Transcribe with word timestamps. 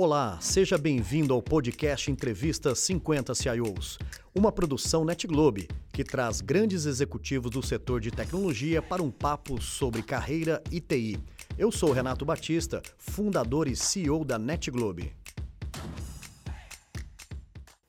Olá, 0.00 0.38
seja 0.40 0.78
bem-vindo 0.78 1.34
ao 1.34 1.42
podcast 1.42 2.08
Entrevista 2.08 2.72
50 2.72 3.34
CIOs, 3.34 3.98
uma 4.32 4.52
produção 4.52 5.04
NetGlobe 5.04 5.66
que 5.92 6.04
traz 6.04 6.40
grandes 6.40 6.86
executivos 6.86 7.50
do 7.50 7.60
setor 7.66 8.00
de 8.00 8.12
tecnologia 8.12 8.80
para 8.80 9.02
um 9.02 9.10
papo 9.10 9.60
sobre 9.60 10.00
carreira 10.00 10.62
e 10.70 10.80
TI. 10.80 11.18
Eu 11.58 11.72
sou 11.72 11.90
Renato 11.90 12.24
Batista, 12.24 12.80
fundador 12.96 13.66
e 13.66 13.74
CEO 13.74 14.24
da 14.24 14.38
NetGlobe. 14.38 15.12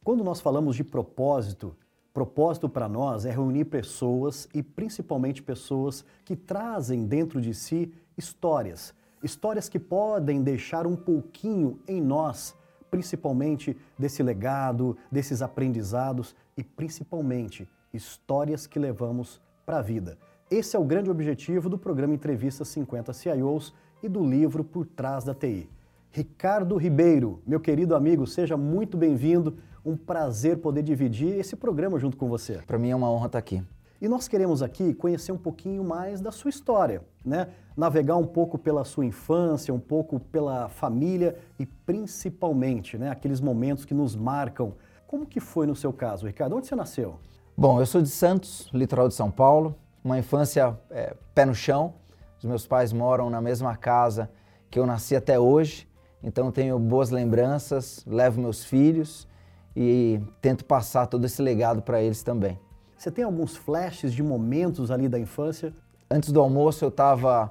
Quando 0.03 0.23
nós 0.23 0.41
falamos 0.41 0.75
de 0.75 0.83
propósito, 0.83 1.77
propósito 2.11 2.67
para 2.67 2.89
nós 2.89 3.23
é 3.23 3.29
reunir 3.29 3.65
pessoas 3.65 4.49
e 4.51 4.63
principalmente 4.63 5.43
pessoas 5.43 6.03
que 6.25 6.35
trazem 6.35 7.05
dentro 7.05 7.39
de 7.39 7.53
si 7.53 7.93
histórias 8.17 8.97
Histórias 9.21 9.67
que 9.67 9.79
podem 9.79 10.41
deixar 10.41 10.87
um 10.87 10.95
pouquinho 10.95 11.79
em 11.87 12.01
nós, 12.01 12.55
principalmente 12.89 13.75
desse 13.97 14.23
legado, 14.23 14.97
desses 15.11 15.41
aprendizados 15.41 16.35
e 16.55 16.63
principalmente 16.63 17.67
histórias 17.93 18.65
que 18.65 18.79
levamos 18.79 19.41
para 19.65 19.79
a 19.79 19.81
vida. 19.81 20.17
Esse 20.49 20.75
é 20.75 20.79
o 20.79 20.83
grande 20.83 21.11
objetivo 21.11 21.69
do 21.69 21.77
programa 21.77 22.13
Entrevista 22.13 22.63
50 22.63 23.13
CIOs 23.13 23.73
e 24.01 24.07
do 24.07 24.25
livro 24.25 24.63
Por 24.63 24.85
Trás 24.85 25.23
da 25.23 25.33
TI. 25.33 25.69
Ricardo 26.11 26.75
Ribeiro, 26.75 27.41
meu 27.45 27.59
querido 27.59 27.95
amigo, 27.95 28.25
seja 28.25 28.57
muito 28.57 28.97
bem-vindo. 28.97 29.57
Um 29.85 29.95
prazer 29.95 30.57
poder 30.57 30.81
dividir 30.81 31.37
esse 31.37 31.55
programa 31.55 31.99
junto 31.99 32.17
com 32.17 32.27
você. 32.27 32.61
Para 32.65 32.79
mim 32.79 32.89
é 32.89 32.95
uma 32.95 33.11
honra 33.11 33.27
estar 33.27 33.37
aqui. 33.37 33.63
E 34.01 34.07
nós 34.07 34.29
queremos 34.29 34.61
aqui 34.61 34.93
conhecer 34.93 35.33
um 35.33 35.37
pouquinho 35.37 35.83
mais 35.83 36.21
da 36.21 36.31
sua 36.31 36.49
história, 36.49 37.01
né? 37.25 37.49
Navegar 37.75 38.15
um 38.15 38.25
pouco 38.25 38.57
pela 38.57 38.85
sua 38.85 39.05
infância, 39.05 39.73
um 39.73 39.79
pouco 39.79 40.19
pela 40.19 40.69
família 40.69 41.37
e 41.59 41.65
principalmente, 41.65 42.97
né, 42.97 43.09
aqueles 43.09 43.41
momentos 43.41 43.83
que 43.83 43.93
nos 43.93 44.15
marcam. 44.15 44.73
Como 45.05 45.25
que 45.25 45.41
foi 45.41 45.67
no 45.67 45.75
seu 45.75 45.91
caso, 45.91 46.27
Ricardo? 46.27 46.55
Onde 46.55 46.67
você 46.67 46.75
nasceu? 46.75 47.19
Bom, 47.57 47.79
eu 47.81 47.85
sou 47.85 48.01
de 48.01 48.09
Santos, 48.09 48.69
litoral 48.73 49.09
de 49.09 49.15
São 49.15 49.29
Paulo. 49.29 49.75
Uma 50.01 50.17
infância 50.17 50.77
é, 50.89 51.13
pé 51.35 51.45
no 51.45 51.53
chão. 51.53 51.93
Os 52.37 52.45
meus 52.45 52.65
pais 52.65 52.93
moram 52.93 53.29
na 53.29 53.41
mesma 53.41 53.75
casa 53.75 54.29
que 54.71 54.79
eu 54.79 54.85
nasci 54.85 55.13
até 55.13 55.37
hoje. 55.37 55.89
Então 56.23 56.51
tenho 56.53 56.79
boas 56.79 57.09
lembranças, 57.09 58.05
levo 58.07 58.39
meus 58.39 58.63
filhos 58.63 59.27
e 59.75 60.21
tento 60.41 60.63
passar 60.63 61.07
todo 61.07 61.25
esse 61.25 61.41
legado 61.41 61.81
para 61.81 62.01
eles 62.01 62.23
também. 62.23 62.57
Você 62.99 63.09
tem 63.09 63.23
alguns 63.23 63.55
flashes 63.55 64.11
de 64.11 64.21
momentos 64.21 64.91
ali 64.91 65.07
da 65.07 65.17
infância? 65.17 65.73
Antes 66.11 66.33
do 66.33 66.41
almoço 66.41 66.83
eu 66.83 66.89
estava 66.89 67.49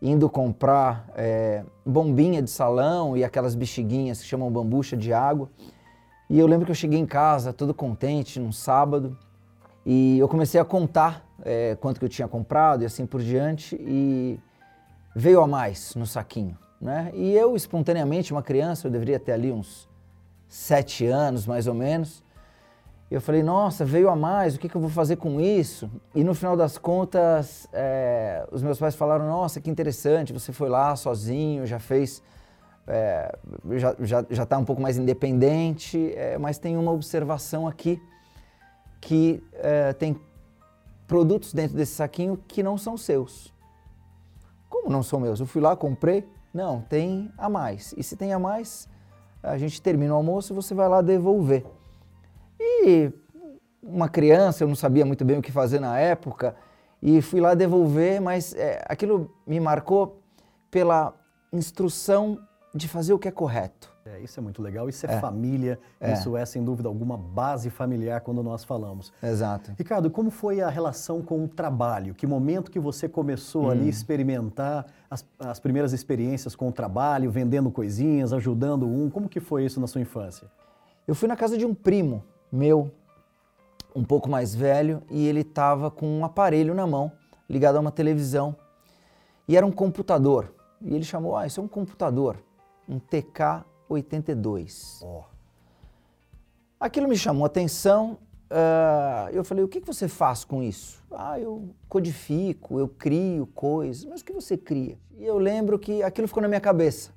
indo 0.00 0.26
comprar 0.26 1.06
é, 1.14 1.62
bombinha 1.84 2.40
de 2.40 2.48
salão 2.48 3.14
e 3.14 3.22
aquelas 3.22 3.54
bexiguinhas 3.54 4.22
que 4.22 4.26
chamam 4.26 4.50
bambucha 4.50 4.96
de 4.96 5.12
água. 5.12 5.50
E 6.30 6.38
eu 6.38 6.46
lembro 6.46 6.64
que 6.64 6.70
eu 6.70 6.74
cheguei 6.74 6.98
em 6.98 7.04
casa 7.04 7.52
todo 7.52 7.74
contente 7.74 8.40
num 8.40 8.52
sábado 8.52 9.18
e 9.84 10.18
eu 10.18 10.26
comecei 10.28 10.58
a 10.58 10.64
contar 10.64 11.22
é, 11.44 11.76
quanto 11.78 11.98
que 11.98 12.06
eu 12.06 12.08
tinha 12.08 12.26
comprado 12.26 12.84
e 12.84 12.86
assim 12.86 13.04
por 13.04 13.20
diante 13.20 13.76
e 13.78 14.40
veio 15.14 15.42
a 15.42 15.46
mais 15.46 15.94
no 15.94 16.06
saquinho, 16.06 16.56
né? 16.80 17.10
E 17.12 17.34
eu 17.34 17.54
espontaneamente, 17.54 18.32
uma 18.32 18.42
criança, 18.42 18.86
eu 18.86 18.90
deveria 18.90 19.20
ter 19.20 19.32
ali 19.32 19.52
uns 19.52 19.86
sete 20.48 21.04
anos 21.04 21.46
mais 21.46 21.66
ou 21.66 21.74
menos, 21.74 22.23
eu 23.10 23.20
falei, 23.20 23.42
nossa, 23.42 23.84
veio 23.84 24.08
a 24.08 24.16
mais, 24.16 24.54
o 24.54 24.58
que, 24.58 24.68
que 24.68 24.74
eu 24.74 24.80
vou 24.80 24.90
fazer 24.90 25.16
com 25.16 25.40
isso? 25.40 25.90
E 26.14 26.24
no 26.24 26.34
final 26.34 26.56
das 26.56 26.78
contas, 26.78 27.68
é, 27.72 28.46
os 28.50 28.62
meus 28.62 28.78
pais 28.78 28.94
falaram, 28.94 29.26
nossa, 29.26 29.60
que 29.60 29.70
interessante, 29.70 30.32
você 30.32 30.52
foi 30.52 30.68
lá 30.68 30.96
sozinho, 30.96 31.66
já 31.66 31.78
fez, 31.78 32.22
é, 32.86 33.36
já, 33.76 33.94
já, 34.00 34.26
já 34.28 34.46
tá 34.46 34.58
um 34.58 34.64
pouco 34.64 34.80
mais 34.80 34.96
independente, 34.96 36.12
é, 36.16 36.38
mas 36.38 36.58
tem 36.58 36.76
uma 36.76 36.92
observação 36.92 37.68
aqui, 37.68 38.00
que 39.00 39.42
tem 39.98 40.18
produtos 41.06 41.52
dentro 41.52 41.76
desse 41.76 41.92
saquinho 41.92 42.38
que 42.48 42.62
não 42.62 42.78
são 42.78 42.96
seus. 42.96 43.52
Como 44.70 44.88
não 44.88 45.02
são 45.02 45.20
meus? 45.20 45.40
Eu 45.40 45.46
fui 45.46 45.60
lá, 45.60 45.76
comprei? 45.76 46.26
Não, 46.54 46.80
tem 46.80 47.30
a 47.36 47.50
mais. 47.50 47.94
E 47.98 48.02
se 48.02 48.16
tem 48.16 48.32
a 48.32 48.38
mais, 48.38 48.88
a 49.42 49.58
gente 49.58 49.82
termina 49.82 50.14
o 50.14 50.16
almoço 50.16 50.54
e 50.54 50.56
você 50.56 50.74
vai 50.74 50.88
lá 50.88 51.02
devolver. 51.02 51.66
E 52.86 53.12
uma 53.82 54.08
criança, 54.08 54.62
eu 54.62 54.68
não 54.68 54.74
sabia 54.74 55.06
muito 55.06 55.24
bem 55.24 55.38
o 55.38 55.42
que 55.42 55.50
fazer 55.50 55.80
na 55.80 55.98
época, 55.98 56.54
e 57.02 57.20
fui 57.20 57.40
lá 57.40 57.54
devolver, 57.54 58.20
mas 58.20 58.54
é, 58.54 58.82
aquilo 58.88 59.30
me 59.46 59.58
marcou 59.60 60.22
pela 60.70 61.14
instrução 61.52 62.38
de 62.74 62.88
fazer 62.88 63.12
o 63.12 63.18
que 63.18 63.28
é 63.28 63.30
correto. 63.30 63.92
É, 64.06 64.20
isso 64.20 64.38
é 64.38 64.42
muito 64.42 64.60
legal, 64.60 64.86
isso 64.86 65.06
é, 65.06 65.14
é. 65.14 65.20
família, 65.20 65.78
é. 65.98 66.12
isso 66.12 66.36
é, 66.36 66.44
sem 66.44 66.62
dúvida 66.62 66.88
alguma, 66.88 67.16
base 67.16 67.70
familiar 67.70 68.20
quando 68.20 68.42
nós 68.42 68.62
falamos. 68.62 69.10
Exato. 69.22 69.72
Ricardo, 69.78 70.10
como 70.10 70.30
foi 70.30 70.60
a 70.60 70.68
relação 70.68 71.22
com 71.22 71.42
o 71.44 71.48
trabalho? 71.48 72.14
Que 72.14 72.26
momento 72.26 72.70
que 72.70 72.78
você 72.78 73.08
começou 73.08 73.66
hum. 73.66 73.70
ali 73.70 73.86
a 73.86 73.88
experimentar 73.88 74.86
as, 75.10 75.24
as 75.38 75.58
primeiras 75.58 75.94
experiências 75.94 76.54
com 76.54 76.68
o 76.68 76.72
trabalho, 76.72 77.30
vendendo 77.30 77.70
coisinhas, 77.70 78.32
ajudando 78.34 78.86
um? 78.86 79.08
Como 79.08 79.26
que 79.26 79.40
foi 79.40 79.64
isso 79.64 79.80
na 79.80 79.86
sua 79.86 80.02
infância? 80.02 80.48
Eu 81.08 81.14
fui 81.14 81.28
na 81.28 81.36
casa 81.36 81.56
de 81.56 81.64
um 81.64 81.74
primo, 81.74 82.22
meu, 82.54 82.90
um 83.94 84.04
pouco 84.04 84.28
mais 84.28 84.54
velho, 84.54 85.02
e 85.10 85.26
ele 85.26 85.40
estava 85.40 85.90
com 85.90 86.06
um 86.06 86.24
aparelho 86.24 86.74
na 86.74 86.86
mão, 86.86 87.10
ligado 87.48 87.76
a 87.76 87.80
uma 87.80 87.90
televisão. 87.90 88.56
E 89.48 89.56
era 89.56 89.66
um 89.66 89.72
computador. 89.72 90.54
E 90.80 90.94
ele 90.94 91.04
chamou, 91.04 91.36
ah, 91.36 91.46
isso 91.46 91.60
é 91.60 91.62
um 91.62 91.68
computador, 91.68 92.38
um 92.88 92.98
TK-82. 92.98 95.02
Oh. 95.02 95.24
Aquilo 96.78 97.08
me 97.08 97.16
chamou 97.16 97.44
a 97.44 97.46
atenção. 97.46 98.18
Uh, 98.50 99.30
eu 99.32 99.42
falei, 99.42 99.64
o 99.64 99.68
que, 99.68 99.80
que 99.80 99.86
você 99.86 100.06
faz 100.06 100.44
com 100.44 100.62
isso? 100.62 101.02
Ah, 101.10 101.40
eu 101.40 101.70
codifico, 101.88 102.78
eu 102.78 102.88
crio 102.88 103.46
coisas. 103.48 104.04
Mas 104.04 104.20
o 104.20 104.24
que 104.24 104.32
você 104.32 104.56
cria? 104.56 104.98
E 105.16 105.24
eu 105.24 105.38
lembro 105.38 105.78
que 105.78 106.02
aquilo 106.02 106.28
ficou 106.28 106.42
na 106.42 106.48
minha 106.48 106.60
cabeça. 106.60 107.10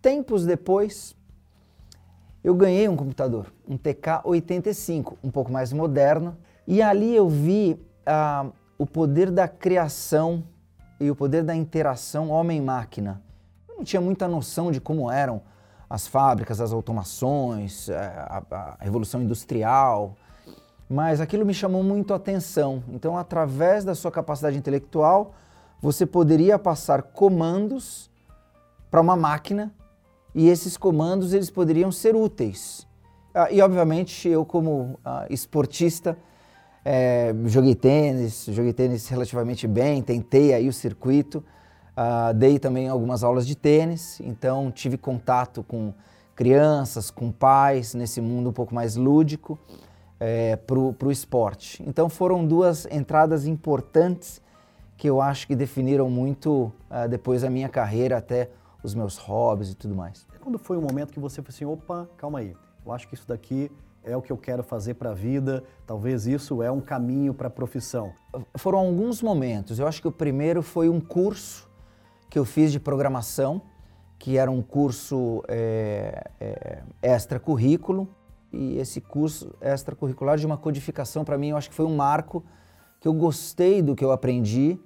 Tempos 0.00 0.46
depois, 0.46 1.14
eu 2.42 2.54
ganhei 2.54 2.88
um 2.88 2.96
computador, 2.96 3.52
um 3.68 3.76
TK-85, 3.76 5.14
um 5.22 5.30
pouco 5.30 5.52
mais 5.52 5.72
moderno, 5.72 6.36
e 6.66 6.80
ali 6.80 7.14
eu 7.14 7.28
vi 7.28 7.78
ah, 8.06 8.46
o 8.78 8.86
poder 8.86 9.30
da 9.30 9.46
criação 9.46 10.42
e 10.98 11.10
o 11.10 11.16
poder 11.16 11.42
da 11.42 11.54
interação 11.54 12.30
homem-máquina. 12.30 13.22
Eu 13.68 13.76
não 13.76 13.84
tinha 13.84 14.00
muita 14.00 14.26
noção 14.26 14.70
de 14.70 14.80
como 14.80 15.10
eram 15.10 15.42
as 15.88 16.06
fábricas, 16.06 16.60
as 16.60 16.72
automações, 16.72 17.88
eh, 17.88 17.96
a, 17.96 18.42
a 18.50 18.76
revolução 18.80 19.20
industrial, 19.20 20.14
mas 20.88 21.20
aquilo 21.20 21.44
me 21.44 21.52
chamou 21.52 21.82
muito 21.82 22.12
a 22.12 22.16
atenção. 22.16 22.82
Então, 22.88 23.18
através 23.18 23.84
da 23.84 23.94
sua 23.94 24.10
capacidade 24.10 24.56
intelectual, 24.56 25.34
você 25.80 26.06
poderia 26.06 26.58
passar 26.58 27.02
comandos 27.02 28.10
para 28.90 29.00
uma 29.00 29.16
máquina 29.16 29.72
e 30.34 30.48
esses 30.48 30.76
comandos 30.76 31.32
eles 31.32 31.50
poderiam 31.50 31.90
ser 31.90 32.14
úteis. 32.14 32.86
Ah, 33.34 33.50
e 33.50 33.60
obviamente 33.60 34.28
eu 34.28 34.44
como 34.44 34.98
ah, 35.04 35.26
esportista 35.30 36.16
é, 36.84 37.34
joguei 37.46 37.74
tênis, 37.74 38.46
joguei 38.48 38.72
tênis 38.72 39.08
relativamente 39.08 39.66
bem, 39.66 40.02
tentei 40.02 40.54
aí 40.54 40.68
o 40.68 40.72
circuito, 40.72 41.44
ah, 41.96 42.32
dei 42.32 42.58
também 42.58 42.88
algumas 42.88 43.22
aulas 43.22 43.46
de 43.46 43.54
tênis, 43.54 44.20
então 44.20 44.70
tive 44.70 44.96
contato 44.96 45.62
com 45.62 45.92
crianças, 46.34 47.10
com 47.10 47.30
pais 47.30 47.94
nesse 47.94 48.20
mundo 48.20 48.50
um 48.50 48.52
pouco 48.52 48.74
mais 48.74 48.96
lúdico 48.96 49.58
é, 50.18 50.56
para 50.56 50.78
o 50.78 51.10
esporte. 51.12 51.82
Então 51.86 52.08
foram 52.08 52.46
duas 52.46 52.86
entradas 52.90 53.46
importantes 53.46 54.40
que 54.96 55.08
eu 55.08 55.20
acho 55.20 55.46
que 55.46 55.54
definiram 55.54 56.10
muito 56.10 56.72
ah, 56.88 57.06
depois 57.06 57.44
a 57.44 57.50
minha 57.50 57.68
carreira 57.68 58.16
até 58.16 58.50
os 58.82 58.94
meus 58.94 59.16
hobbies 59.16 59.70
e 59.70 59.74
tudo 59.74 59.94
mais. 59.94 60.26
Quando 60.40 60.58
foi 60.58 60.76
um 60.76 60.82
momento 60.82 61.12
que 61.12 61.20
você 61.20 61.42
falou 61.42 61.54
assim, 61.54 61.64
opa, 61.64 62.08
calma 62.16 62.38
aí, 62.40 62.56
eu 62.84 62.92
acho 62.92 63.08
que 63.08 63.14
isso 63.14 63.26
daqui 63.26 63.70
é 64.02 64.16
o 64.16 64.22
que 64.22 64.32
eu 64.32 64.36
quero 64.36 64.62
fazer 64.62 64.94
para 64.94 65.10
a 65.10 65.14
vida, 65.14 65.62
talvez 65.86 66.26
isso 66.26 66.62
é 66.62 66.70
um 66.70 66.80
caminho 66.80 67.34
para 67.34 67.48
a 67.48 67.50
profissão? 67.50 68.12
Foram 68.56 68.78
alguns 68.78 69.22
momentos. 69.22 69.78
Eu 69.78 69.86
acho 69.86 70.00
que 70.00 70.08
o 70.08 70.12
primeiro 70.12 70.62
foi 70.62 70.88
um 70.88 71.00
curso 71.00 71.68
que 72.28 72.38
eu 72.38 72.44
fiz 72.44 72.72
de 72.72 72.80
programação, 72.80 73.60
que 74.18 74.38
era 74.38 74.50
um 74.50 74.62
curso 74.62 75.42
é, 75.48 76.30
é, 76.40 76.82
extracurrículo, 77.02 78.08
e 78.52 78.78
esse 78.78 79.00
curso 79.00 79.54
extracurricular 79.60 80.36
de 80.36 80.46
uma 80.46 80.56
codificação, 80.56 81.24
para 81.24 81.38
mim, 81.38 81.48
eu 81.48 81.56
acho 81.56 81.68
que 81.68 81.74
foi 81.74 81.86
um 81.86 81.94
marco 81.94 82.44
que 83.00 83.06
eu 83.06 83.12
gostei 83.12 83.80
do 83.80 83.94
que 83.94 84.04
eu 84.04 84.12
aprendi 84.12 84.78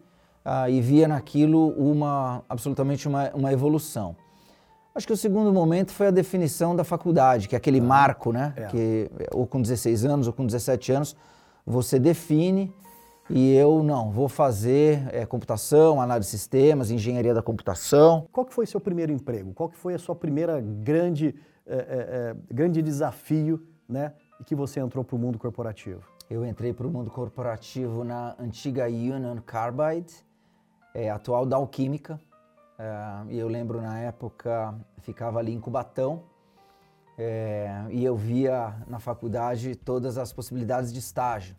ah, 0.45 0.69
e 0.69 0.81
via 0.81 1.09
naquilo 1.09 1.69
uma 1.71 2.45
absolutamente 2.49 3.09
uma, 3.09 3.31
uma 3.31 3.53
evolução. 3.53 4.17
Acho 4.95 5.07
que 5.09 5.13
o 5.13 5.17
segundo 5.17 5.53
momento 5.53 5.93
foi 5.93 6.07
a 6.07 6.11
definição 6.11 6.77
da 6.77 6.85
faculdade, 6.85 7.49
que 7.49 7.57
é 7.57 7.59
aquele 7.59 7.81
marco, 7.81 8.33
né? 8.33 8.53
É. 8.57 8.67
Que 8.67 9.11
ou 9.33 9.47
com 9.47 9.61
16 9.61 10.05
anos 10.05 10.27
ou 10.27 10.33
com 10.33 10.47
17 10.47 10.93
anos 10.93 11.17
você 11.67 11.99
define 11.99 12.73
E 13.31 13.55
eu 13.55 13.83
não, 13.83 14.11
vou 14.11 14.29
fazer 14.29 15.09
é, 15.11 15.25
computação, 15.25 16.01
análise 16.01 16.31
de 16.31 16.37
sistemas, 16.39 16.91
engenharia 16.91 17.33
da 17.33 17.43
computação. 17.43 18.29
Qual 18.31 18.45
que 18.45 18.53
foi 18.53 18.67
seu 18.67 18.79
primeiro 18.79 19.11
emprego? 19.11 19.55
Qual 19.55 19.69
que 19.69 19.77
foi 19.77 19.95
a 19.95 19.99
sua 19.99 20.15
primeira 20.15 20.61
grande, 20.61 21.35
é, 21.67 21.75
é, 21.77 22.37
grande 22.53 22.83
desafio, 22.83 23.67
né, 23.89 24.13
que 24.45 24.55
você 24.55 24.79
entrou 24.79 25.03
para 25.03 25.17
o 25.17 25.19
mundo 25.19 25.39
corporativo? 25.39 26.03
Eu 26.29 26.45
entrei 26.45 26.75
para 26.75 26.87
o 26.87 26.91
mundo 26.91 27.11
corporativo 27.11 28.05
na 28.05 28.37
antiga 28.39 28.87
Union 28.87 29.39
Carbide, 29.45 30.13
é, 30.95 31.11
atual 31.11 31.45
Dow 31.45 31.67
Química. 31.67 32.19
É, 32.79 33.33
e 33.33 33.39
eu 33.39 33.49
lembro 33.49 33.83
na 33.83 33.99
época, 33.99 34.75
ficava 35.03 35.41
ali 35.41 35.53
em 35.53 35.61
Cubatão, 35.61 36.23
é, 37.19 37.85
e 37.91 38.05
eu 38.05 38.17
via 38.17 38.75
na 38.87 38.99
faculdade 38.99 39.75
todas 39.77 40.17
as 40.17 40.33
possibilidades 40.33 40.93
de 40.93 41.01
estágio. 41.01 41.55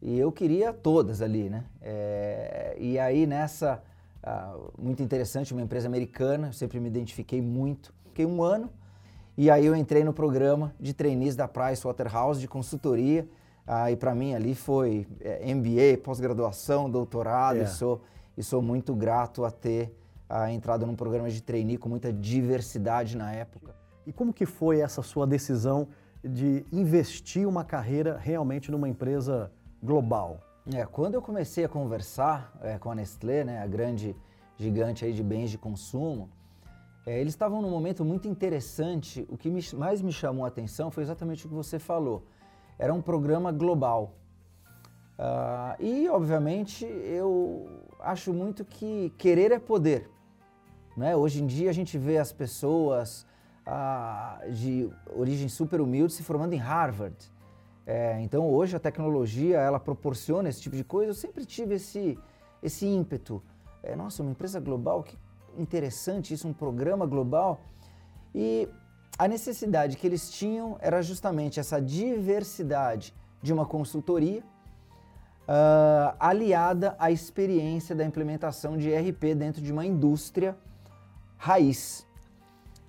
E 0.00 0.18
eu 0.18 0.30
queria 0.30 0.72
todas 0.72 1.20
ali, 1.20 1.50
né? 1.50 1.64
É, 1.82 2.76
e 2.78 2.98
aí 2.98 3.26
nessa, 3.26 3.82
ah, 4.22 4.56
muito 4.78 5.02
interessante, 5.02 5.52
uma 5.52 5.62
empresa 5.62 5.88
americana, 5.88 6.48
eu 6.48 6.52
sempre 6.52 6.78
me 6.78 6.88
identifiquei 6.88 7.42
muito. 7.42 7.92
Fiquei 8.06 8.24
um 8.24 8.42
ano 8.42 8.70
e 9.36 9.50
aí 9.50 9.66
eu 9.66 9.76
entrei 9.76 10.02
no 10.02 10.12
programa 10.12 10.74
de 10.80 10.92
trainees 10.92 11.36
da 11.36 11.46
Price 11.46 11.84
Waterhouse 11.84 12.40
de 12.40 12.48
consultoria. 12.48 13.28
Ah, 13.66 13.90
e 13.90 13.96
para 13.96 14.14
mim 14.14 14.34
ali 14.34 14.54
foi 14.54 15.06
é, 15.20 15.54
MBA, 15.54 16.02
pós-graduação, 16.02 16.90
doutorado. 16.90 17.58
É. 17.58 17.62
E, 17.62 17.66
sou, 17.68 18.02
e 18.38 18.42
sou 18.44 18.62
muito 18.62 18.94
grato 18.94 19.44
a 19.44 19.50
ter 19.50 19.92
ah, 20.28 20.50
entrado 20.52 20.86
num 20.86 20.94
programa 20.94 21.28
de 21.28 21.42
trainee 21.42 21.76
com 21.76 21.88
muita 21.88 22.12
diversidade 22.12 23.16
na 23.16 23.32
época. 23.32 23.74
E 24.06 24.12
como 24.12 24.32
que 24.32 24.46
foi 24.46 24.78
essa 24.78 25.02
sua 25.02 25.26
decisão 25.26 25.88
de 26.22 26.64
investir 26.70 27.48
uma 27.48 27.64
carreira 27.64 28.16
realmente 28.16 28.70
numa 28.70 28.88
empresa 28.88 29.50
global? 29.82 30.38
É, 30.72 30.86
quando 30.86 31.14
eu 31.14 31.22
comecei 31.22 31.64
a 31.64 31.68
conversar 31.68 32.56
é, 32.62 32.78
com 32.78 32.92
a 32.92 32.94
Nestlé, 32.94 33.42
né, 33.42 33.60
a 33.60 33.66
grande 33.66 34.14
gigante 34.56 35.04
aí 35.04 35.12
de 35.12 35.22
bens 35.22 35.50
de 35.50 35.58
consumo, 35.58 36.30
é, 37.04 37.20
eles 37.20 37.32
estavam 37.32 37.60
num 37.60 37.70
momento 37.70 38.04
muito 38.04 38.28
interessante. 38.28 39.26
O 39.28 39.36
que 39.36 39.50
me, 39.50 39.60
mais 39.74 40.00
me 40.00 40.12
chamou 40.12 40.44
a 40.44 40.48
atenção 40.48 40.92
foi 40.92 41.02
exatamente 41.02 41.44
o 41.44 41.48
que 41.48 41.54
você 41.54 41.78
falou. 41.78 42.22
Era 42.78 42.94
um 42.94 43.02
programa 43.02 43.50
global. 43.50 44.14
Uh, 45.18 45.82
e, 45.82 46.08
obviamente, 46.08 46.84
eu 46.84 47.87
acho 48.00 48.32
muito 48.32 48.64
que 48.64 49.12
querer 49.18 49.52
é 49.52 49.58
poder. 49.58 50.10
Né? 50.96 51.14
Hoje 51.14 51.42
em 51.42 51.46
dia 51.46 51.70
a 51.70 51.72
gente 51.72 51.96
vê 51.96 52.18
as 52.18 52.32
pessoas 52.32 53.26
uh, 53.66 54.50
de 54.52 54.90
origem 55.14 55.48
super 55.48 55.80
humilde 55.80 56.12
se 56.12 56.22
formando 56.22 56.52
em 56.52 56.58
Harvard. 56.58 57.16
É, 57.86 58.20
então 58.20 58.46
hoje 58.50 58.76
a 58.76 58.78
tecnologia 58.78 59.58
ela 59.58 59.80
proporciona 59.80 60.48
esse 60.48 60.60
tipo 60.60 60.76
de 60.76 60.84
coisa. 60.84 61.10
Eu 61.10 61.14
sempre 61.14 61.44
tive 61.44 61.76
esse, 61.76 62.18
esse 62.62 62.86
ímpeto. 62.86 63.42
É, 63.82 63.96
nossa, 63.96 64.22
uma 64.22 64.32
empresa 64.32 64.60
global, 64.60 65.02
que 65.02 65.16
interessante 65.56 66.34
isso, 66.34 66.46
um 66.46 66.52
programa 66.52 67.06
global. 67.06 67.60
E 68.34 68.68
a 69.18 69.26
necessidade 69.26 69.96
que 69.96 70.06
eles 70.06 70.30
tinham 70.30 70.76
era 70.80 71.00
justamente 71.00 71.58
essa 71.58 71.80
diversidade 71.80 73.14
de 73.42 73.52
uma 73.52 73.64
consultoria 73.64 74.42
uh, 75.48 76.14
aliada 76.20 76.94
à 76.98 77.10
experiência 77.10 77.96
da 77.96 78.04
implementação 78.04 78.76
de 78.76 78.90
ERP 78.90 79.34
dentro 79.34 79.62
de 79.62 79.72
uma 79.72 79.86
indústria 79.86 80.56
raiz. 81.36 82.06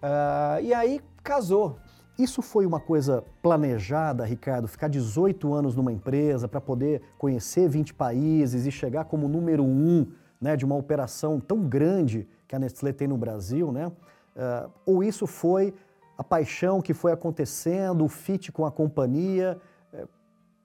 Uh, 0.03 0.61
e 0.61 0.73
aí 0.73 1.01
casou, 1.23 1.77
isso 2.17 2.41
foi 2.41 2.65
uma 2.65 2.79
coisa 2.79 3.23
planejada, 3.41 4.25
Ricardo? 4.25 4.67
Ficar 4.67 4.89
18 4.89 5.53
anos 5.53 5.75
numa 5.75 5.91
empresa 5.91 6.47
para 6.47 6.59
poder 6.59 7.01
conhecer 7.17 7.69
20 7.69 7.93
países 7.93 8.65
e 8.65 8.71
chegar 8.71 9.05
como 9.05 9.27
número 9.27 9.63
um 9.63 10.05
né, 10.41 10.57
de 10.57 10.65
uma 10.65 10.75
operação 10.75 11.39
tão 11.39 11.61
grande 11.67 12.27
que 12.47 12.55
a 12.55 12.59
Nestlé 12.59 12.91
tem 12.91 13.07
no 13.07 13.17
Brasil, 13.17 13.71
né? 13.71 13.87
Uh, 13.87 14.69
ou 14.85 15.03
isso 15.03 15.27
foi 15.27 15.73
a 16.17 16.23
paixão 16.23 16.81
que 16.81 16.93
foi 16.93 17.11
acontecendo, 17.11 18.03
o 18.03 18.09
fit 18.09 18.51
com 18.51 18.65
a 18.65 18.71
companhia? 18.71 19.57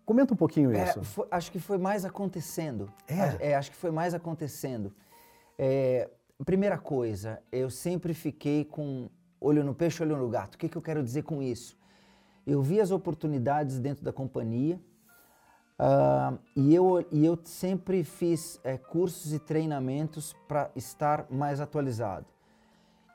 Comenta 0.04 0.34
um 0.34 0.36
pouquinho 0.36 0.74
é, 0.74 0.84
isso. 0.84 1.02
Foi, 1.02 1.26
acho 1.30 1.50
que 1.50 1.58
foi 1.58 1.78
mais 1.78 2.04
acontecendo. 2.04 2.92
É? 3.08 3.50
é 3.50 3.54
acho 3.54 3.70
que 3.70 3.76
foi 3.76 3.90
mais 3.90 4.14
acontecendo. 4.14 4.92
É, 5.58 6.10
primeira 6.44 6.76
coisa, 6.76 7.42
eu 7.50 7.70
sempre 7.70 8.12
fiquei 8.12 8.64
com 8.64 9.08
olho 9.40 9.64
no 9.64 9.74
peixe, 9.74 10.02
olho 10.02 10.16
no 10.16 10.28
gato. 10.28 10.54
O 10.54 10.58
que, 10.58 10.68
que 10.68 10.76
eu 10.76 10.82
quero 10.82 11.02
dizer 11.02 11.22
com 11.22 11.42
isso? 11.42 11.76
Eu 12.46 12.62
vi 12.62 12.80
as 12.80 12.90
oportunidades 12.90 13.78
dentro 13.78 14.04
da 14.04 14.12
companhia 14.12 14.78
uh, 15.78 16.38
e, 16.54 16.74
eu, 16.74 17.06
e 17.10 17.24
eu 17.24 17.38
sempre 17.44 18.04
fiz 18.04 18.60
é, 18.62 18.76
cursos 18.76 19.32
e 19.32 19.38
treinamentos 19.38 20.34
para 20.46 20.70
estar 20.76 21.26
mais 21.30 21.60
atualizado. 21.60 22.26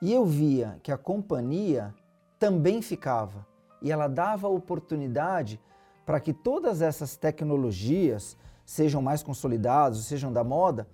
E 0.02 0.12
eu 0.12 0.24
via 0.24 0.78
que 0.82 0.90
a 0.90 0.98
companhia 0.98 1.94
também 2.38 2.82
ficava 2.82 3.46
e 3.82 3.92
ela 3.92 4.08
dava 4.08 4.48
oportunidade 4.48 5.60
para 6.04 6.20
que 6.20 6.32
todas 6.32 6.82
essas 6.82 7.16
tecnologias 7.16 8.36
sejam 8.64 9.02
mais 9.02 9.22
consolidadas, 9.22 10.04
sejam 10.04 10.32
da 10.32 10.44
moda, 10.44 10.88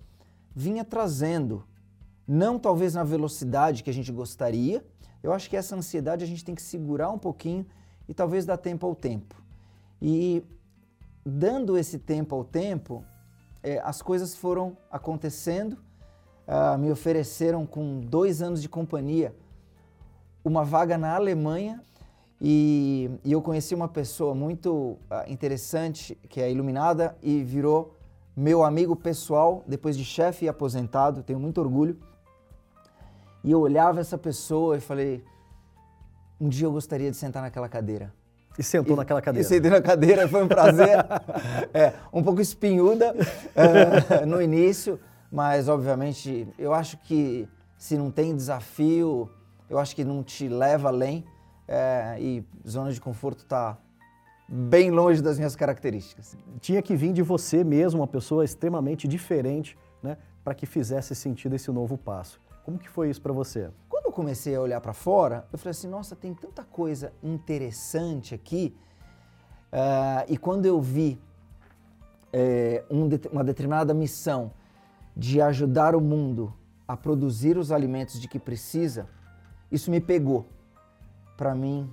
vinha 0.54 0.84
trazendo, 0.84 1.64
não 2.26 2.58
talvez 2.58 2.94
na 2.94 3.04
velocidade 3.04 3.82
que 3.82 3.90
a 3.90 3.92
gente 3.92 4.10
gostaria, 4.10 4.84
eu 5.22 5.32
acho 5.32 5.50
que 5.50 5.56
essa 5.56 5.76
ansiedade 5.76 6.24
a 6.24 6.26
gente 6.26 6.44
tem 6.44 6.54
que 6.54 6.62
segurar 6.62 7.10
um 7.10 7.18
pouquinho 7.18 7.66
e 8.08 8.14
talvez 8.14 8.46
dar 8.46 8.56
tempo 8.56 8.86
ao 8.86 8.94
tempo. 8.94 9.34
E 10.00 10.44
dando 11.24 11.76
esse 11.76 11.98
tempo 11.98 12.34
ao 12.34 12.44
tempo, 12.44 13.04
é, 13.62 13.80
as 13.80 14.00
coisas 14.00 14.34
foram 14.34 14.76
acontecendo. 14.90 15.76
Uh, 16.46 16.78
me 16.78 16.92
ofereceram 16.92 17.66
com 17.66 17.98
dois 17.98 18.40
anos 18.40 18.62
de 18.62 18.68
companhia 18.68 19.34
uma 20.44 20.64
vaga 20.64 20.96
na 20.96 21.16
Alemanha 21.16 21.82
e, 22.40 23.10
e 23.24 23.32
eu 23.32 23.40
conheci 23.40 23.74
uma 23.74 23.88
pessoa 23.88 24.34
muito 24.34 24.70
uh, 24.72 24.98
interessante 25.26 26.14
que 26.28 26.40
é 26.40 26.50
iluminada 26.50 27.16
e 27.22 27.42
virou 27.42 27.96
meu 28.36 28.62
amigo 28.62 28.94
pessoal 28.94 29.64
depois 29.66 29.96
de 29.96 30.04
chefe 30.04 30.44
e 30.44 30.48
aposentado. 30.48 31.22
Tenho 31.22 31.40
muito 31.40 31.60
orgulho 31.60 31.98
e 33.46 33.50
eu 33.52 33.60
olhava 33.60 34.00
essa 34.00 34.18
pessoa 34.18 34.76
e 34.76 34.80
falei: 34.80 35.24
um 36.40 36.48
dia 36.48 36.66
eu 36.66 36.72
gostaria 36.72 37.10
de 37.10 37.16
sentar 37.16 37.42
naquela 37.42 37.68
cadeira. 37.68 38.12
E 38.58 38.62
sentou 38.62 38.94
e, 38.94 38.96
naquela 38.96 39.22
cadeira? 39.22 39.46
E 39.46 39.48
sentei 39.48 39.70
na 39.70 39.80
cadeira, 39.80 40.26
foi 40.28 40.42
um 40.42 40.48
prazer. 40.48 40.98
é, 41.72 41.92
um 42.12 42.22
pouco 42.22 42.40
espinhuda 42.40 43.14
uh, 43.14 44.26
no 44.26 44.42
início, 44.42 44.98
mas 45.30 45.68
obviamente 45.68 46.48
eu 46.58 46.74
acho 46.74 46.96
que 46.98 47.48
se 47.78 47.96
não 47.96 48.10
tem 48.10 48.34
desafio, 48.34 49.30
eu 49.70 49.78
acho 49.78 49.94
que 49.94 50.04
não 50.04 50.22
te 50.22 50.48
leva 50.48 50.88
além. 50.88 51.24
É, 51.68 52.16
e 52.20 52.44
zona 52.66 52.92
de 52.92 53.00
conforto 53.00 53.40
está 53.40 53.78
bem 54.48 54.90
longe 54.90 55.20
das 55.20 55.36
minhas 55.38 55.56
características. 55.56 56.36
Tinha 56.60 56.80
que 56.80 56.94
vir 56.94 57.12
de 57.12 57.22
você 57.22 57.64
mesmo, 57.64 58.00
uma 58.00 58.06
pessoa 58.06 58.44
extremamente 58.44 59.08
diferente, 59.08 59.76
né, 60.02 60.16
para 60.44 60.54
que 60.54 60.66
fizesse 60.66 61.14
sentido 61.14 61.56
esse 61.56 61.70
novo 61.70 61.98
passo. 61.98 62.40
Como 62.64 62.78
que 62.78 62.88
foi 62.88 63.10
isso 63.10 63.20
para 63.20 63.32
você? 63.32 63.70
Quando 63.88 64.06
eu 64.06 64.12
comecei 64.12 64.54
a 64.54 64.60
olhar 64.60 64.80
para 64.80 64.92
fora, 64.92 65.46
eu 65.52 65.58
falei 65.58 65.72
assim, 65.72 65.88
nossa, 65.88 66.14
tem 66.14 66.34
tanta 66.34 66.62
coisa 66.64 67.12
interessante 67.22 68.34
aqui. 68.34 68.76
Uh, 69.72 70.32
e 70.32 70.38
quando 70.38 70.66
eu 70.66 70.80
vi 70.80 71.20
é, 72.32 72.84
um, 72.90 73.08
uma 73.32 73.42
determinada 73.42 73.92
missão 73.92 74.52
de 75.16 75.40
ajudar 75.40 75.94
o 75.96 76.00
mundo 76.00 76.52
a 76.86 76.96
produzir 76.96 77.56
os 77.56 77.72
alimentos 77.72 78.20
de 78.20 78.28
que 78.28 78.38
precisa, 78.38 79.08
isso 79.70 79.90
me 79.90 80.00
pegou. 80.00 80.46
Para 81.36 81.54
mim, 81.54 81.92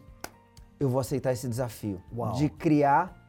eu 0.80 0.90
vou 0.90 1.00
aceitar 1.00 1.32
esse 1.32 1.48
desafio 1.48 2.02
Uau. 2.16 2.34
de 2.34 2.50
criar 2.50 3.22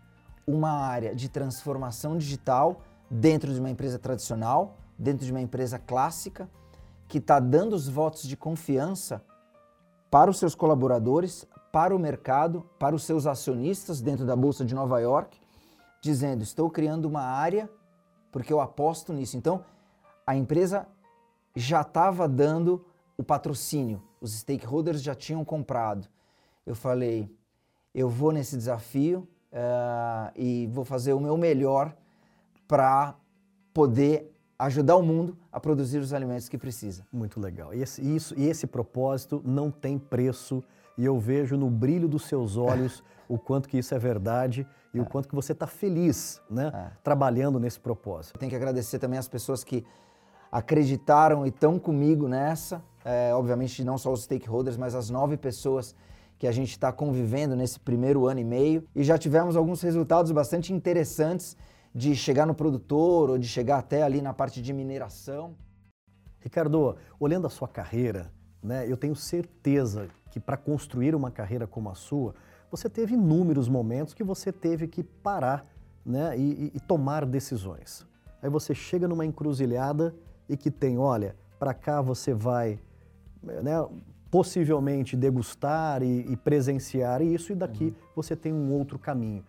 uma 0.47 0.71
área 0.71 1.15
de 1.15 1.29
transformação 1.29 2.17
digital 2.17 2.83
dentro 3.11 3.53
de 3.53 3.61
uma 3.61 3.71
empresa 3.71 3.99
tradicional, 3.99 4.77
dentro 4.99 5.25
de 5.25 5.33
uma 5.33 5.41
empresa 5.41 5.79
clássica 5.79 6.49
que 7.09 7.19
está 7.19 7.39
dando 7.39 7.75
os 7.75 7.89
votos 7.89 8.23
de 8.23 8.37
confiança 8.37 9.23
para 10.11 10.31
os 10.31 10.39
seus 10.39 10.55
colaboradores, 10.55 11.47
para 11.73 11.95
o 11.95 11.99
mercado, 11.99 12.65
para 12.79 12.95
os 12.95 13.03
seus 13.03 13.27
acionistas 13.27 14.01
dentro 14.01 14.25
da 14.25 14.37
Bolsa 14.37 14.65
de 14.65 14.75
Nova 14.75 15.01
York, 15.01 15.39
dizendo: 16.01 16.43
estou 16.43 16.71
criando 16.71 17.07
uma 17.07 17.23
área 17.23 17.69
porque 18.31 18.53
eu 18.53 18.61
aposto 18.61 19.13
nisso. 19.13 19.37
Então, 19.37 19.65
a 20.27 20.37
empresa 20.37 20.87
já 21.55 21.83
estava 21.83 22.29
dando 22.29 22.85
o 23.17 23.23
patrocínio, 23.23 24.03
os 24.21 24.33
stakeholders 24.33 25.03
já 25.03 25.15
tinham 25.15 25.45
comprado. 25.45 26.09
Eu 26.67 26.75
falei: 26.75 27.31
eu 27.95 28.09
vou 28.09 28.33
nesse 28.33 28.57
desafio 28.57 29.29
uh, 29.53 30.33
e 30.35 30.67
vou 30.73 30.85
fazer 30.85 31.13
o 31.13 31.21
meu 31.21 31.37
melhor 31.37 31.95
para 32.67 33.15
poder 33.73 34.33
ajudar 34.59 34.97
o 34.97 35.03
mundo 35.03 35.37
a 35.53 35.61
produzir 35.61 35.99
os 35.99 36.13
alimentos 36.13 36.49
que 36.49 36.59
precisa. 36.59 37.07
Muito 37.13 37.41
legal. 37.41 37.75
E 37.75 37.83
esse, 37.83 38.01
isso, 38.03 38.35
e 38.39 38.47
esse 38.47 38.67
propósito 38.67 39.43
não 39.45 39.71
tem 39.71 39.99
preço 39.99 40.63
e 40.97 41.05
eu 41.05 41.19
vejo 41.19 41.57
no 41.57 41.69
brilho 41.69 42.09
dos 42.09 42.25
seus 42.25 42.57
olhos 42.59 43.03
o 43.29 43.39
quanto 43.39 43.69
que 43.69 43.79
isso 43.79 43.95
é 43.95 43.99
verdade 43.99 44.67
e 44.93 44.99
é. 44.99 45.03
o 45.03 45.07
quanto 45.07 45.29
que 45.29 45.35
você 45.35 45.53
está 45.53 45.67
feliz, 45.67 46.41
né, 46.49 46.71
é. 46.73 46.91
trabalhando 47.03 47.59
nesse 47.59 47.81
propósito. 47.81 48.39
Tenho 48.39 48.51
que 48.51 48.57
agradecer 48.57 48.99
também 48.99 49.19
as 49.19 49.29
pessoas 49.29 49.65
que 49.65 49.85
acreditaram 50.55 51.45
e 51.45 51.49
estão 51.49 51.81
comigo 51.81 52.29
nessa, 52.29 52.81
é, 53.05 53.35
obviamente 53.35 53.83
não 53.83 53.99
só 53.99 54.13
os 54.13 54.23
stakeholders, 54.23 54.77
mas 54.77 54.95
as 54.95 55.11
nove 55.11 55.37
pessoas 55.37 55.97
que 56.39 56.47
a 56.47 56.53
gente 56.53 56.71
está 56.71 56.93
convivendo 56.93 57.57
nesse 57.57 57.81
primeiro 57.81 58.29
ano 58.29 58.39
e 58.39 58.45
meio 58.45 58.85
e 58.95 59.03
já 59.03 59.19
tivemos 59.19 59.57
alguns 59.57 59.83
resultados 59.83 60.31
bastante 60.31 60.73
interessantes 60.73 61.57
de 61.93 62.15
chegar 62.15 62.47
no 62.47 62.55
produtor 62.55 63.31
ou 63.31 63.37
de 63.37 63.49
chegar 63.49 63.79
até 63.79 64.05
ali 64.05 64.23
na 64.23 64.33
parte 64.33 64.63
de 64.63 64.73
mineração. 64.73 65.57
Ricardo, 66.39 66.95
olhando 67.19 67.49
a 67.49 67.51
sua 67.51 67.67
carreira, 67.67 68.31
né, 68.63 68.89
eu 68.89 68.97
tenho 68.97 69.17
certeza 69.17 70.07
que 70.31 70.39
para 70.39 70.57
construir 70.57 71.17
uma 71.17 71.33
carreira 71.33 71.67
como 71.67 71.91
a 71.91 71.97
sua, 71.97 72.33
você 72.71 72.89
teve 72.89 73.15
inúmeros 73.15 73.69
momentos 73.69 74.15
que 74.15 74.23
você 74.23 74.53
teve 74.53 74.87
que 74.87 75.03
parar 75.03 75.67
né, 76.07 76.39
e, 76.39 76.71
e 76.73 76.79
tomar 76.79 77.27
decisões. 77.27 78.07
Aí 78.41 78.49
você 78.49 78.73
chega 78.73 79.09
numa 79.09 79.27
encruzilhada 79.27 80.15
e 80.49 80.57
que 80.57 80.71
tem, 80.71 80.99
olha, 80.99 81.37
para 81.59 81.75
cá 81.75 82.01
você 82.01 82.35
vai 82.35 82.79
né, 83.43 83.87
possivelmente 84.31 85.17
degustar 85.17 86.03
e, 86.03 86.33
e, 86.33 86.37
presenciar 86.37 87.23
isso, 87.23 87.53
e 87.53 87.55
daqui 87.55 87.85
uhum. 87.85 87.95
você 88.17 88.35
tem 88.35 88.53
um 88.53 88.73
outro 88.73 88.99
caminho. 88.99 89.45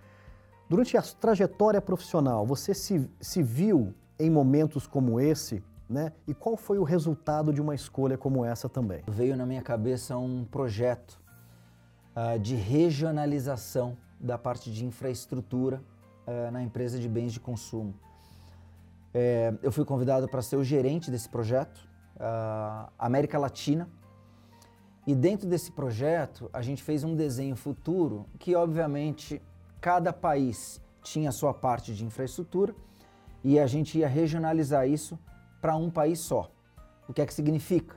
Durante 0.69 0.97
a 0.97 1.01
trajetória 1.01 1.81
profissional, 1.81 2.45
você 2.45 2.73
se, 2.73 3.09
se 3.19 3.41
viu 3.43 3.93
em 4.19 4.29
momentos 4.29 4.87
como 4.87 5.19
esse 5.19 5.63
né? 5.89 6.11
E 6.27 6.33
qual 6.33 6.57
foi 6.57 6.77
o 6.77 6.83
resultado 6.83 7.53
de 7.53 7.61
uma 7.61 7.75
escolha 7.75 8.17
como 8.17 8.43
essa 8.43 8.67
também? 8.67 9.03
Veio 9.07 9.37
na 9.37 9.45
minha 9.45 9.61
cabeça 9.61 10.17
um 10.17 10.43
projeto 10.43 11.21
uh, 12.15 12.39
de 12.39 12.55
regionalização 12.55 13.97
da 14.19 14.37
parte 14.37 14.71
de 14.71 14.85
infraestrutura 14.85 15.81
uh, 16.27 16.51
na 16.51 16.63
empresa 16.63 16.99
de 16.99 17.07
bens 17.07 17.33
de 17.33 17.39
consumo. 17.39 17.93
É, 19.17 19.53
eu 19.63 19.71
fui 19.71 19.85
convidado 19.85 20.27
para 20.27 20.41
ser 20.41 20.57
o 20.57 20.63
gerente 20.63 21.09
desse 21.09 21.29
projeto, 21.29 21.87
América 22.99 23.39
Latina, 23.39 23.87
e 25.07 25.15
dentro 25.15 25.47
desse 25.47 25.71
projeto 25.71 26.49
a 26.51 26.61
gente 26.61 26.83
fez 26.83 27.01
um 27.05 27.15
desenho 27.15 27.55
futuro 27.55 28.25
que, 28.37 28.53
obviamente, 28.55 29.41
cada 29.79 30.11
país 30.11 30.81
tinha 31.01 31.29
a 31.29 31.31
sua 31.31 31.53
parte 31.53 31.95
de 31.95 32.03
infraestrutura 32.03 32.75
e 33.41 33.57
a 33.57 33.65
gente 33.67 33.97
ia 33.97 34.07
regionalizar 34.09 34.85
isso 34.85 35.17
para 35.61 35.77
um 35.77 35.89
país 35.89 36.19
só. 36.19 36.51
O 37.07 37.13
que 37.13 37.21
é 37.21 37.25
que 37.25 37.33
significa? 37.33 37.95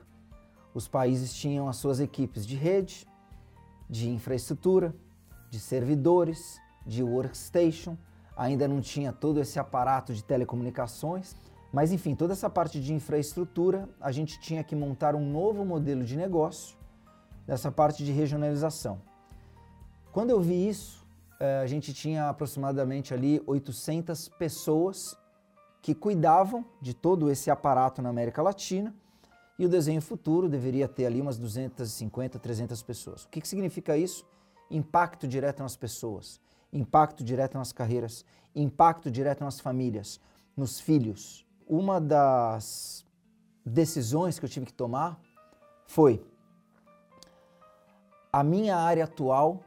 Os 0.73 0.87
países 0.87 1.33
tinham 1.33 1.67
as 1.67 1.75
suas 1.75 1.99
equipes 1.99 2.47
de 2.47 2.55
rede, 2.55 3.05
de 3.89 4.09
infraestrutura, 4.09 4.95
de 5.49 5.59
servidores, 5.59 6.61
de 6.85 7.03
workstation, 7.03 7.97
ainda 8.39 8.69
não 8.69 8.79
tinha 8.79 9.11
todo 9.11 9.41
esse 9.41 9.59
aparato 9.59 10.13
de 10.13 10.23
telecomunicações, 10.23 11.35
mas 11.73 11.91
enfim, 11.91 12.15
toda 12.15 12.31
essa 12.31 12.49
parte 12.49 12.79
de 12.79 12.93
infraestrutura, 12.93 13.89
a 13.99 14.13
gente 14.13 14.39
tinha 14.39 14.63
que 14.63 14.73
montar 14.73 15.13
um 15.13 15.29
novo 15.29 15.65
modelo 15.65 16.05
de 16.05 16.15
negócio 16.15 16.77
dessa 17.45 17.69
parte 17.69 18.03
de 18.03 18.13
regionalização. 18.13 19.01
Quando 20.13 20.29
eu 20.29 20.39
vi 20.39 20.69
isso, 20.69 21.05
eh, 21.37 21.59
a 21.61 21.67
gente 21.67 21.93
tinha 21.93 22.29
aproximadamente 22.29 23.13
ali 23.13 23.43
800 23.45 24.29
pessoas 24.29 25.17
que 25.81 25.93
cuidavam 25.93 26.65
de 26.81 26.93
todo 26.93 27.29
esse 27.29 27.51
aparato 27.51 28.01
na 28.01 28.07
América 28.07 28.41
Latina 28.41 28.95
e 29.57 29.65
o 29.65 29.69
desenho 29.69 30.01
futuro 30.01 30.47
deveria 30.47 30.87
ter 30.87 31.05
ali 31.05 31.19
umas 31.19 31.37
250, 31.37 32.39
300 32.39 32.81
pessoas. 32.83 33.25
O 33.25 33.29
que, 33.29 33.41
que 33.41 33.47
significa 33.47 33.97
isso? 33.97 34.25
Impacto 34.71 35.27
direto 35.27 35.61
nas 35.61 35.75
pessoas, 35.75 36.39
impacto 36.71 37.23
direto 37.23 37.57
nas 37.57 37.71
carreiras, 37.71 38.25
impacto 38.55 39.09
direto 39.09 39.43
nas 39.43 39.59
famílias, 39.59 40.19
nos 40.55 40.79
filhos. 40.79 41.45
Uma 41.67 41.99
das 41.99 43.05
decisões 43.65 44.39
que 44.39 44.45
eu 44.45 44.49
tive 44.49 44.65
que 44.65 44.73
tomar 44.73 45.19
foi 45.87 46.23
a 48.31 48.43
minha 48.43 48.77
área 48.77 49.03
atual 49.03 49.63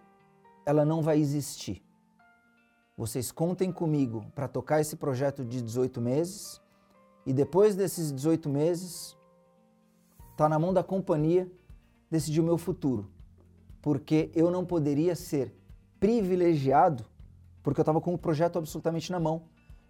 ela 0.64 0.84
não 0.84 1.02
vai 1.02 1.18
existir. 1.18 1.82
Vocês 2.96 3.32
contem 3.32 3.72
comigo 3.72 4.24
para 4.34 4.46
tocar 4.46 4.80
esse 4.80 4.96
projeto 4.96 5.44
de 5.44 5.60
18 5.60 6.00
meses 6.00 6.60
e 7.26 7.32
depois 7.32 7.74
desses 7.74 8.12
18 8.12 8.48
meses, 8.48 9.16
está 10.30 10.48
na 10.48 10.58
mão 10.58 10.72
da 10.72 10.82
companhia 10.82 11.50
decidir 12.10 12.40
o 12.40 12.44
meu 12.44 12.58
futuro. 12.58 13.10
Porque 13.80 14.30
eu 14.34 14.50
não 14.50 14.64
poderia 14.64 15.16
ser 15.16 15.52
privilegiado 16.02 17.04
porque 17.62 17.78
eu 17.78 17.82
estava 17.82 18.00
com 18.00 18.12
o 18.12 18.18
projeto 18.18 18.58
absolutamente 18.58 19.12
na 19.12 19.20
mão. 19.20 19.44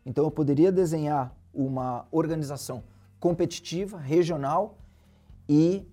Então 0.04 0.24
eu 0.24 0.30
poderia 0.30 0.70
desenhar 0.70 1.34
uma 1.54 2.06
organização 2.10 2.84
competitiva, 3.18 3.96
regional 3.96 4.76
e 5.48 5.88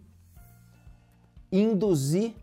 induzir 1.49 2.33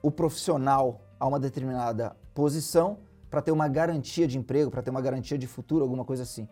o 0.00 0.10
profissional 0.10 1.02
a 1.20 1.26
uma 1.26 1.38
determinada 1.38 2.16
posição 2.32 3.00
para 3.28 3.42
ter 3.42 3.50
uma 3.50 3.68
garantia 3.68 4.26
de 4.26 4.38
emprego, 4.38 4.70
para 4.70 4.80
ter 4.80 4.88
uma 4.88 5.02
garantia 5.02 5.36
de 5.36 5.46
futuro, 5.46 5.82
alguma 5.82 6.06
coisa 6.06 6.22
assim. 6.22 6.48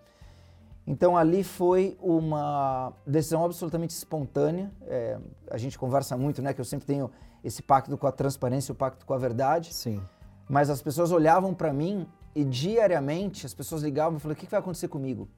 Então 0.86 1.16
ali 1.16 1.42
foi 1.42 1.96
uma 2.00 2.92
decisão 3.06 3.44
absolutamente 3.44 3.94
espontânea. 3.94 4.70
É, 4.82 5.18
a 5.50 5.56
gente 5.56 5.78
conversa 5.78 6.16
muito, 6.16 6.42
né? 6.42 6.52
Que 6.52 6.60
eu 6.60 6.64
sempre 6.64 6.86
tenho 6.86 7.10
esse 7.42 7.62
pacto 7.62 7.96
com 7.96 8.06
a 8.06 8.12
transparência, 8.12 8.72
o 8.72 8.74
pacto 8.74 9.06
com 9.06 9.14
a 9.14 9.18
verdade. 9.18 9.72
Sim. 9.72 10.00
Mas 10.48 10.68
as 10.68 10.82
pessoas 10.82 11.10
olhavam 11.10 11.54
para 11.54 11.72
mim 11.72 12.06
e 12.34 12.44
diariamente 12.44 13.46
as 13.46 13.54
pessoas 13.54 13.82
ligavam 13.82 14.18
e 14.18 14.20
falavam: 14.20 14.36
o 14.42 14.44
que 14.44 14.50
vai 14.50 14.60
acontecer 14.60 14.88
comigo? 14.88 15.28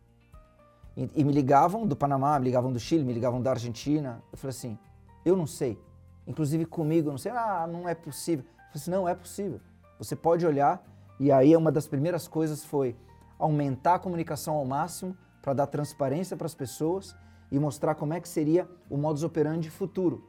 E, 0.96 1.08
e, 1.14 1.24
me 1.24 1.32
ligavam 1.32 1.86
do 1.86 1.94
Panamá, 1.94 2.38
me 2.38 2.46
ligavam 2.46 2.72
do 2.72 2.80
Chile, 2.80 3.04
me 3.04 3.12
ligavam 3.12 3.40
da 3.40 3.50
Argentina. 3.50 4.22
Eu 4.32 4.38
falei 4.38 4.50
assim: 4.50 4.78
eu 5.24 5.36
não 5.36 5.46
sei. 5.46 5.78
Inclusive 6.26 6.64
comigo, 6.64 7.08
eu 7.08 7.12
não 7.12 7.18
sei. 7.18 7.30
Ah, 7.30 7.68
não 7.70 7.88
é 7.88 7.94
possível. 7.94 8.44
Eu 8.44 8.52
falei 8.54 8.72
assim: 8.74 8.90
não, 8.90 9.08
é 9.08 9.14
possível. 9.14 9.60
Você 9.98 10.16
pode 10.16 10.44
olhar 10.44 10.84
e 11.20 11.30
aí 11.30 11.56
uma 11.56 11.70
das 11.70 11.86
primeiras 11.86 12.26
coisas 12.26 12.64
foi 12.64 12.96
aumentar 13.38 13.94
a 13.94 13.98
comunicação 13.98 14.54
ao 14.54 14.64
máximo 14.64 15.16
para 15.46 15.54
dar 15.54 15.68
transparência 15.68 16.36
para 16.36 16.46
as 16.46 16.56
pessoas 16.56 17.14
e 17.52 17.56
mostrar 17.56 17.94
como 17.94 18.12
é 18.12 18.20
que 18.20 18.28
seria 18.28 18.68
o 18.90 18.96
modus 18.96 19.22
operandi 19.22 19.70
futuro. 19.70 20.24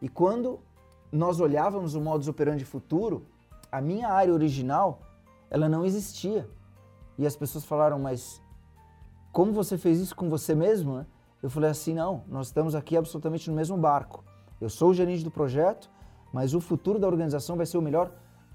E 0.00 0.08
quando 0.08 0.58
nós 1.12 1.38
olhávamos 1.38 1.94
o 1.94 2.00
modus 2.00 2.28
operandi 2.28 2.64
futuro, 2.64 3.26
a 3.70 3.78
minha 3.82 4.08
área 4.08 4.32
original, 4.32 5.02
ela 5.50 5.68
não 5.68 5.84
existia. 5.84 6.48
E 7.18 7.26
as 7.26 7.36
pessoas 7.36 7.66
falaram, 7.66 7.98
mas 7.98 8.40
como 9.30 9.52
você 9.52 9.76
fez 9.76 10.00
isso 10.00 10.16
com 10.16 10.30
você 10.30 10.54
mesmo? 10.54 10.96
Né? 10.96 11.06
Eu 11.42 11.50
falei 11.50 11.68
assim, 11.68 11.92
não, 11.92 12.24
nós 12.26 12.46
estamos 12.46 12.74
aqui 12.74 12.96
absolutamente 12.96 13.50
no 13.50 13.56
mesmo 13.56 13.76
barco. 13.76 14.24
Eu 14.62 14.70
sou 14.70 14.92
o 14.92 14.94
gerente 14.94 15.22
do 15.22 15.30
projeto, 15.30 15.90
mas 16.32 16.54
o 16.54 16.60
futuro 16.60 16.98
da 16.98 17.06
organização 17.06 17.54
vai 17.54 17.66
ser 17.66 17.76
o 17.76 17.82
melhor 17.82 18.10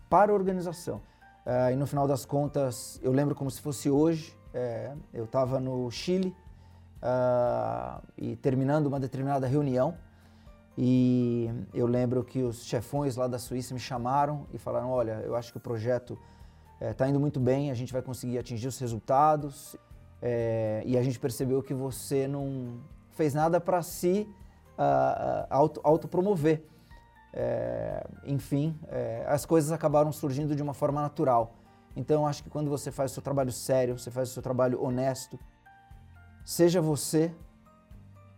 para 0.10 0.32
a 0.32 0.34
organização. 0.34 1.04
Uh, 1.46 1.72
e 1.72 1.76
no 1.76 1.86
final 1.86 2.08
das 2.08 2.26
contas, 2.26 3.00
eu 3.04 3.12
lembro 3.12 3.36
como 3.36 3.52
se 3.52 3.62
fosse 3.62 3.92
hoje, 3.92 4.39
é, 4.54 4.94
eu 5.14 5.26
estava 5.26 5.60
no 5.60 5.90
Chile 5.92 6.36
uh, 7.02 8.02
e 8.18 8.36
terminando 8.38 8.88
uma 8.88 9.00
determinada 9.00 9.48
reunião 9.48 9.96
e 10.78 11.50
eu 11.74 11.86
lembro 11.86 12.24
que 12.24 12.42
os 12.42 12.64
chefões 12.64 13.16
lá 13.18 13.28
da 13.28 13.38
Suíça 13.38 13.74
me 13.74 13.80
chamaram 13.80 14.48
e 14.54 14.58
falaram, 14.58 14.90
olha, 14.90 15.22
eu 15.26 15.36
acho 15.36 15.52
que 15.52 15.58
o 15.58 15.62
projeto 15.62 16.18
está 16.80 17.06
é, 17.06 17.10
indo 17.10 17.20
muito 17.20 17.40
bem, 17.40 17.70
a 17.70 17.74
gente 17.74 17.92
vai 17.92 18.02
conseguir 18.02 18.38
atingir 18.38 18.68
os 18.68 18.80
resultados 18.80 19.76
é, 20.22 20.82
e 20.86 20.98
a 20.98 21.04
gente 21.04 21.20
percebeu 21.20 21.62
que 21.62 21.74
você 21.74 22.28
não 22.28 22.80
fez 23.12 23.34
nada 23.34 23.60
para 23.60 23.82
se 23.82 24.26
uh, 24.78 25.46
auto, 25.50 25.82
autopromover. 25.84 26.64
É, 27.34 28.08
enfim, 28.26 28.74
é, 28.88 29.26
as 29.28 29.46
coisas 29.46 29.72
acabaram 29.72 30.12
surgindo 30.12 30.56
de 30.56 30.64
uma 30.64 30.74
forma 30.74 31.02
natural. 31.02 31.59
Então, 31.96 32.26
acho 32.26 32.44
que 32.44 32.50
quando 32.50 32.70
você 32.70 32.92
faz 32.92 33.12
o 33.12 33.14
seu 33.16 33.24
trabalho 33.24 33.52
sério, 33.52 33.98
você 33.98 34.12
faz 34.12 34.30
o 34.30 34.34
seu 34.34 34.42
trabalho 34.42 34.82
honesto, 34.82 35.40
seja 36.46 36.82
você 36.82 37.34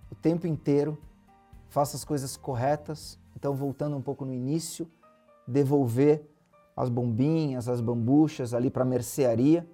o 0.10 0.16
tempo 0.16 0.48
inteiro, 0.48 0.98
faça 1.70 1.96
as 1.96 2.04
coisas 2.04 2.36
corretas. 2.36 3.20
Então, 3.36 3.54
voltando 3.54 3.96
um 3.96 4.02
pouco 4.02 4.26
no 4.26 4.34
início, 4.34 4.90
devolver 5.48 6.28
as 6.76 6.90
bombinhas, 6.90 7.68
as 7.68 7.82
bambuchas 7.82 8.54
ali 8.54 8.70
para 8.70 8.84
a 8.84 8.86
mercearia. 8.86 9.68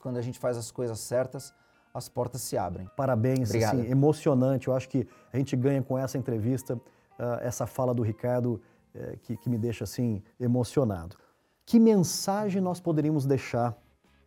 Quando 0.00 0.16
a 0.16 0.22
gente 0.22 0.38
faz 0.38 0.56
as 0.56 0.70
coisas 0.70 0.98
certas, 1.00 1.54
as 1.92 2.08
portas 2.08 2.42
se 2.42 2.58
abrem. 2.58 2.88
Parabéns, 2.96 3.54
assim, 3.54 3.90
emocionante. 3.90 4.68
Eu 4.68 4.74
acho 4.74 4.88
que 4.88 5.06
a 5.32 5.38
gente 5.38 5.56
ganha 5.56 5.82
com 5.82 5.96
essa 5.96 6.18
entrevista 6.18 6.74
uh, 6.74 6.80
essa 7.40 7.66
fala 7.66 7.94
do 7.94 8.02
Ricardo 8.02 8.60
uh, 8.94 9.16
que, 9.22 9.36
que 9.36 9.48
me 9.48 9.56
deixa 9.56 9.84
assim 9.84 10.22
emocionado. 10.38 11.16
Que 11.66 11.80
mensagem 11.80 12.60
nós 12.60 12.78
poderíamos 12.78 13.24
deixar 13.24 13.74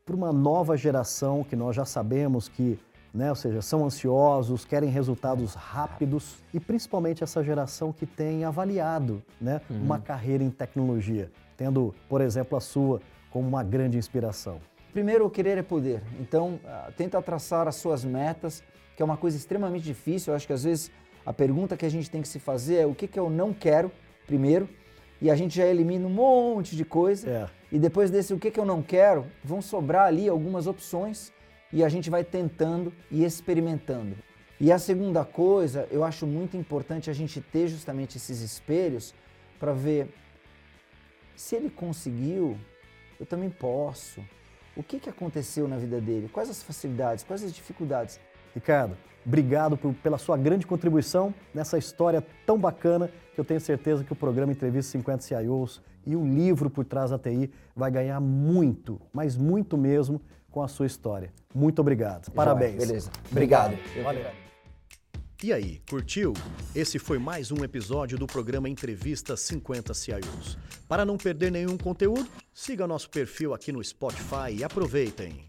para 0.05 0.15
uma 0.15 0.31
nova 0.31 0.75
geração 0.75 1.43
que 1.43 1.55
nós 1.55 1.75
já 1.75 1.85
sabemos 1.85 2.47
que 2.47 2.79
né? 3.13 3.29
ou 3.29 3.35
seja, 3.35 3.61
são 3.61 3.85
ansiosos, 3.85 4.63
querem 4.63 4.89
resultados 4.89 5.55
rápidos 5.55 6.37
e 6.53 6.59
principalmente 6.59 7.23
essa 7.23 7.43
geração 7.43 7.91
que 7.91 8.05
tem 8.05 8.43
avaliado 8.43 9.23
né, 9.41 9.59
uhum. 9.69 9.81
uma 9.81 9.99
carreira 9.99 10.43
em 10.43 10.51
tecnologia, 10.51 11.31
tendo, 11.55 11.95
por 12.07 12.21
exemplo, 12.21 12.57
a 12.57 12.61
sua 12.61 13.01
como 13.31 13.47
uma 13.47 13.63
grande 13.63 13.97
inspiração. 13.97 14.59
Primeiro, 14.93 15.25
o 15.25 15.29
querer 15.29 15.57
é 15.57 15.63
poder. 15.63 16.03
Então, 16.19 16.59
ah, 16.65 16.91
tenta 16.95 17.21
traçar 17.21 17.67
as 17.67 17.75
suas 17.75 18.03
metas, 18.03 18.63
que 18.95 19.01
é 19.01 19.05
uma 19.05 19.17
coisa 19.17 19.37
extremamente 19.37 19.83
difícil. 19.83 20.31
Eu 20.31 20.35
acho 20.35 20.47
que 20.47 20.53
às 20.53 20.63
vezes 20.63 20.91
a 21.25 21.33
pergunta 21.33 21.75
que 21.75 21.85
a 21.85 21.89
gente 21.89 22.09
tem 22.09 22.21
que 22.21 22.27
se 22.27 22.39
fazer 22.39 22.75
é 22.75 22.85
o 22.85 22.95
que, 22.95 23.07
que 23.07 23.19
eu 23.19 23.29
não 23.29 23.53
quero, 23.53 23.91
primeiro, 24.25 24.69
e 25.21 25.29
a 25.31 25.35
gente 25.35 25.55
já 25.55 25.65
elimina 25.65 26.05
um 26.07 26.11
monte 26.11 26.75
de 26.75 26.85
coisa. 26.85 27.29
É. 27.29 27.49
E 27.71 27.79
depois 27.79 28.09
desse 28.09 28.33
o 28.33 28.39
que, 28.39 28.51
que 28.51 28.59
eu 28.59 28.65
não 28.65 28.81
quero, 28.81 29.25
vão 29.43 29.61
sobrar 29.61 30.05
ali 30.05 30.29
algumas 30.29 30.67
opções 30.67 31.31
e 31.71 31.83
a 31.83 31.89
gente 31.89 32.09
vai 32.09 32.23
tentando 32.23 32.93
e 33.11 33.23
experimentando. 33.23 34.15
E 34.59 34.71
a 34.71 34.79
segunda 34.79 35.23
coisa, 35.23 35.87
eu 35.91 36.03
acho 36.03 36.25
muito 36.25 36.57
importante 36.57 37.09
a 37.09 37.13
gente 37.13 37.41
ter 37.41 37.67
justamente 37.67 38.17
esses 38.17 38.41
espelhos 38.41 39.13
para 39.59 39.73
ver 39.73 40.07
se 41.35 41.55
ele 41.55 41.69
conseguiu, 41.69 42.57
eu 43.19 43.25
também 43.25 43.49
posso. 43.49 44.23
O 44.75 44.81
que, 44.81 44.99
que 44.99 45.09
aconteceu 45.09 45.67
na 45.67 45.77
vida 45.77 46.01
dele? 46.01 46.29
Quais 46.31 46.49
as 46.49 46.63
facilidades? 46.63 47.23
Quais 47.23 47.43
as 47.43 47.53
dificuldades? 47.53 48.19
Ricardo, 48.57 48.97
obrigado 49.23 49.77
por, 49.77 49.93
pela 49.93 50.17
sua 50.17 50.35
grande 50.35 50.65
contribuição 50.65 51.31
nessa 51.53 51.77
história 51.77 52.25
tão 52.43 52.57
bacana 52.57 53.11
que 53.35 53.39
eu 53.39 53.45
tenho 53.45 53.61
certeza 53.61 54.03
que 54.03 54.11
o 54.11 54.15
programa 54.15 54.51
Entrevista 54.51 54.93
50 54.93 55.21
CIOs 55.21 55.79
e 56.07 56.15
o 56.15 56.25
livro 56.25 56.67
por 56.67 56.83
trás 56.83 57.11
da 57.11 57.19
TI 57.19 57.51
vai 57.75 57.91
ganhar 57.91 58.19
muito, 58.19 58.99
mas 59.13 59.37
muito 59.37 59.77
mesmo 59.77 60.19
com 60.49 60.63
a 60.63 60.67
sua 60.67 60.87
história. 60.87 61.31
Muito 61.53 61.79
obrigado. 61.79 62.31
Parabéns. 62.31 62.77
beleza. 62.77 63.11
Obrigado. 63.31 63.77
Valeu. 64.03 64.25
E 65.43 65.53
aí, 65.53 65.79
curtiu? 65.87 66.33
Esse 66.73 66.97
foi 66.97 67.19
mais 67.19 67.51
um 67.51 67.63
episódio 67.63 68.17
do 68.17 68.25
programa 68.25 68.67
Entrevista 68.67 69.37
50 69.37 69.93
CIOs. 69.93 70.57
Para 70.87 71.05
não 71.05 71.15
perder 71.15 71.51
nenhum 71.51 71.77
conteúdo, 71.77 72.27
siga 72.51 72.87
nosso 72.87 73.07
perfil 73.11 73.53
aqui 73.53 73.71
no 73.71 73.83
Spotify 73.83 74.51
e 74.51 74.63
aproveitem. 74.63 75.46